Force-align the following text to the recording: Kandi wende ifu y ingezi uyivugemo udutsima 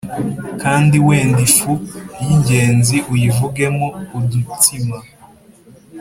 Kandi 0.61 0.95
wende 1.07 1.39
ifu 1.49 1.71
y 2.21 2.25
ingezi 2.33 2.97
uyivugemo 3.13 3.87
udutsima 4.17 4.97